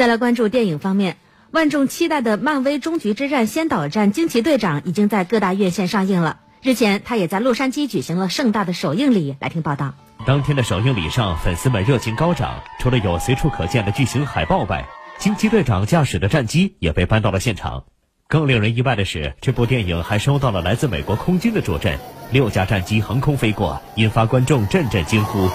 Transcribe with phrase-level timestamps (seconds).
[0.00, 1.18] 再来关注电影方面，
[1.50, 6.38] 万众期待的漫威终局之战先导战《惊奇队长》已经在各大院线上映了。
[6.62, 9.36] 日前，他也在洛杉矶举行了盛大的首映礼。
[9.40, 9.92] 来听报道。
[10.24, 14.86] 当天的首映礼上，粉丝们热情高涨，除了有随处可见的巨型海报外，
[15.18, 17.84] 惊奇队长驾驶的战机也被搬到了现场。
[18.26, 21.98] 更令人意外的是，这部电影还收到了来自美国空军的助阵，
[22.32, 25.50] 六架战机横空飞过，引发观众阵阵惊呼。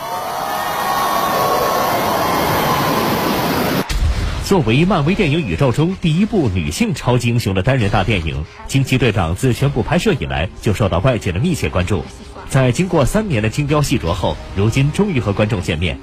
[4.45, 12.05] 作为漫威电影宇宙中第一部女性超级英雄的单人大电影，《惊奇队长》自宣布拍摄以来就受到外界的密切关注。
[12.47, 15.97] 在经过三年的精雕细琢后，如今终于和观众见面。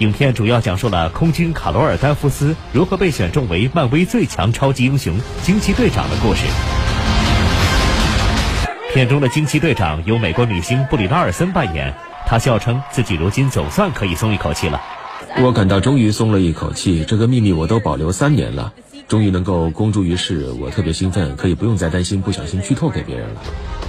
[0.00, 6.42] 影片主要讲述了空军卡罗尔·丹夫斯如何被选中为漫威最强超级英雄惊奇队长的故事。
[8.92, 11.94] 片中的惊奇队长由美国女星布里拉尔森扮演，
[12.26, 14.78] 她笑称自己如今总算可以松一口气了。
[15.42, 18.72] 我感到终于松了一口气，这个秘密我都保留三年了，
[19.06, 23.40] 终于能够公诸于世，我特别兴奋，可以不用再担心不小心剧透给别人了。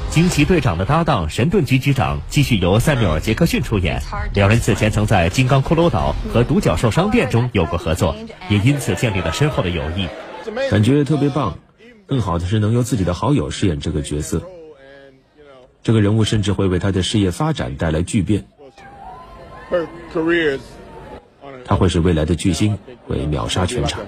[0.10, 4.02] 惊奇队长的搭档神盾局局长继续由塞缪尔·杰克逊出演，
[4.34, 8.16] 两人此前曾在《金刚骷髅岛》和《独角兽商店》中有过合作，
[8.50, 10.08] 也因此建立了深厚的友谊，
[10.72, 11.60] 感觉特别棒。
[12.08, 14.42] 更好的是能由自己的好友饰演这个角色，
[15.84, 18.48] 这个人物甚至会为他的事业发展带来巨变。
[21.70, 24.02] 他会是未来的巨星，会秒杀全场。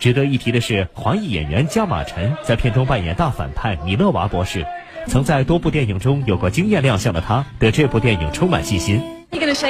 [0.00, 4.64] 值得一提的是，华裔演员加马陈在片中扮演大反派米勒娃博士。
[5.08, 9.02] 曾在多部电影中有过惊艳亮相的他，对这部电影充满信心。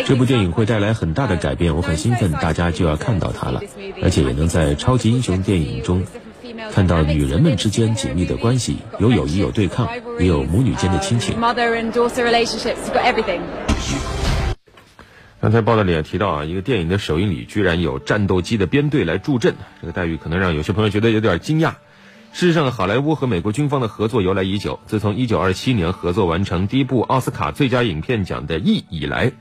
[0.06, 3.60] 这部电影会带来很大的改变，我很兴奋，大家就要看到它了，
[4.02, 6.04] 而且也能在超级英雄电影中
[6.70, 9.88] 看到女人们之间紧密的关系，有友谊，有对抗，
[10.20, 11.34] 也有母女间的亲情。
[15.42, 21.72] 刚才报道里也提到啊，一个电影的首映礼居然有战斗机的编队来助阵，这个待遇可能让有些朋友觉得有点惊讶。
[22.32, 29.32] 事实上，好莱坞和美国军方的合作由来已久，自从1927年合作完成第一部奥斯卡最佳影片奖的《E》以来，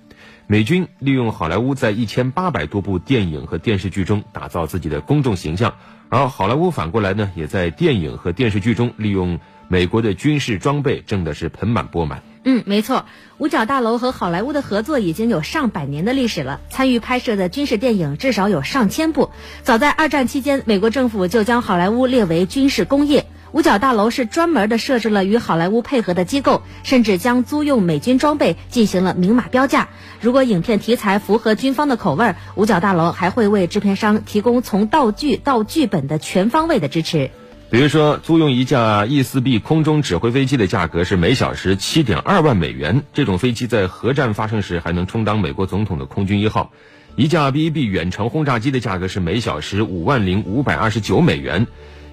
[0.47, 5.75] 美军利用好莱坞在1800多部电影和电视剧中打造自己的公众形象，
[6.09, 12.23] 而好莱坞反过来呢，也在电影和电视剧中利用美国的军事装备挣的是盆满钵满。
[12.43, 13.05] 嗯，没错，
[13.37, 16.59] 五角大楼和好莱坞的合作已经有上百年的历史了。
[16.69, 19.29] 参与拍摄的军事电影至少有上千部。
[19.61, 23.27] 早在二战期间，美国政府就将好莱坞列为军事工业。
[23.51, 29.89] 五角大楼是专门的设置了与好莱坞配合的机构，甚至将租用美军装备进行了明码标价。
[30.19, 37.29] 如果影片题材符合军方的口味，五角大楼还会为制片商提供从道具到剧本的全方位的支持。
[37.71, 43.03] 比如说，租用一架 E 四 B 空中指挥飞机的价格是每小时七点二万美元。
[43.13, 46.73] 这种飞机在核战发生时还能充当美国总统的空军一号。
[47.15, 51.65] 一架 B 一 B 远程轰炸机的价格是每小时五万零五百二十九美元。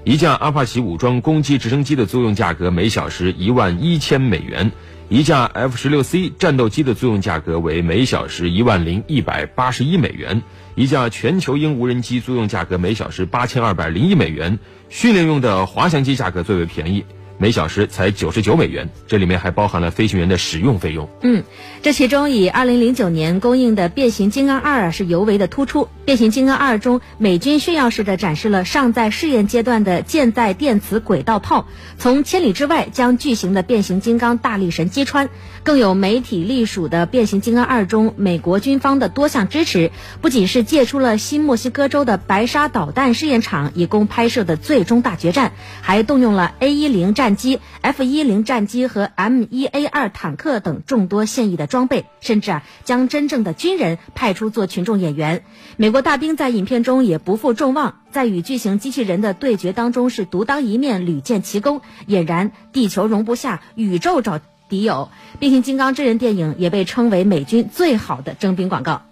[0.09, 4.73] 一架阿帕奇武装攻击直升机的租用价格每小时一万一千美元。
[5.11, 10.43] 一架 F 十六 C 战斗机的租用价格为每小时一万零一百八十一美元。
[10.77, 14.59] 一架全球鹰无人机租用价格每小时八千二百零一美元。
[14.89, 17.05] 训练用的滑翔机价格最为便宜，
[17.41, 21.09] 每小时才九十九美元，这里面还包含了飞行员的使用费用。
[21.23, 21.45] 嗯，
[21.83, 25.85] 这其中以二零零九年公映的《变形金刚二》是尤为的突出。
[26.05, 31.67] 《变形金刚二》中，美军炫耀式的展示了尚在试验阶段的舰载电磁轨道炮，
[31.97, 35.29] 从千里之外将巨型的变形金刚大力神击穿。
[35.63, 55.45] 更有媒体隶属的《变形金刚二》中，美国军方的多项支持，不仅是借出了新墨西哥州的白沙导弹试验场以供拍摄的最终大决战，还动用了 A 一零战战机、F 一零战机和 M 一 A 二坦克等众多现役的装备，甚至啊将真正的军人派出做群众演员。
[55.77, 64.41] 美国大兵在影片中也不负众望，在与巨型机器人的对决当中是独当一面，屡建奇功，俨然地球容不下，宇宙找。
[64.71, 69.08] 敌友，变形金刚真人电影也被称为美军最好的征兵广告。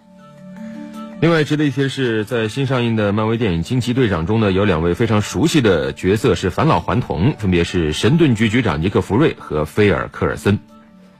[1.18, 10.58] 另外值得一提的是，在新上映的漫威电影《惊奇队长》中呢，有两位非常熟悉的角色是返老还童，分别是神盾局局长尼克·弗瑞和菲尔·科尔森。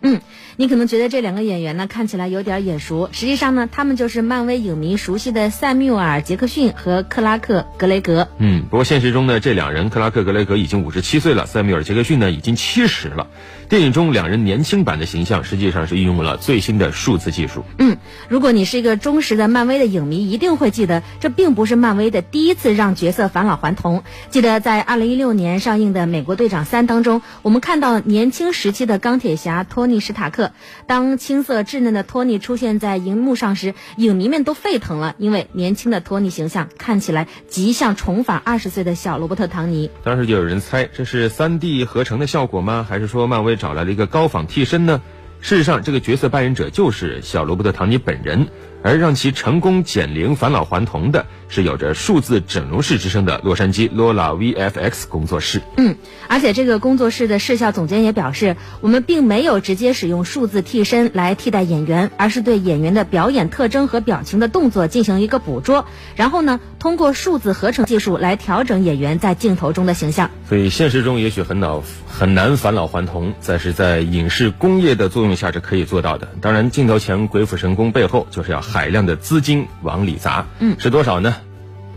[0.01, 0.21] 嗯。
[0.59, 8.27] 你可能觉得这两个演员呢看起来有点眼熟，实际上呢，他们就是漫威影迷熟悉的塞缪尔·杰克逊和克拉克·格雷格。
[8.39, 13.27] 嗯，不过现实中呢，这两人克拉克·格雷格已经五十七岁了，塞缪尔·杰克逊呢已经七十了。
[13.69, 17.65] 电影中两人年轻版的形象实际上是运用了最新的数字技术。
[17.79, 24.05] 嗯，如果你是一个忠实的漫威的影迷，一定会记得，这并不是漫威的第一次让角色返老还童。
[24.31, 29.86] 记得在二零一六年上映的《美国队长三》当中，我们看到年轻时期的钢铁侠托。
[29.87, 30.51] 托尼·史塔克。
[30.89, 39.89] 当青涩稚嫩的托尼出现在荧幕上时，影迷们都沸腾了，因为年轻的托尼形象看起来极像重返二十岁的小罗伯特·唐尼。
[40.03, 42.85] 当时就有人猜，这是三 D 合成的效果吗？
[42.89, 45.01] 还是说漫威找来了一个高仿替身呢？
[45.41, 48.49] 事实上，这个角色扮演者就是小罗伯特·唐尼本人。
[48.87, 55.61] 而让其成功减龄返老还童的是有着数字整容室之称的洛杉矶 Lola VFX 工作室。
[55.77, 55.97] 嗯，
[56.29, 65.85] 而且这个工作室的视效总监也表示，我们并没有直接使用数字替身来替代演员，而是对演员的表演特征和表情的动作进行一个捕捉，
[66.15, 70.31] 然后呢，通过数字合成技术来调整演员在镜头中的形象。
[70.49, 76.29] 所以现实中也许很老很难返老还童，但是在影视工业的作用下是可以做到的。
[76.41, 78.63] 当然，镜头前鬼斧神工背后就是要。
[78.77, 81.37] 海量的资金往里砸，嗯，是多少呢？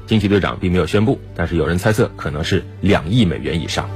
[0.07, 3.89] 惊奇队长并没有宣布，但是有人猜测可能是两亿美元以上。